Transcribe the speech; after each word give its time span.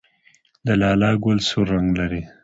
د 0.65 0.67
لاله 0.81 1.09
ګل 1.23 1.39
سور 1.49 1.65
رنګ 1.73 1.87
لري 1.99 2.21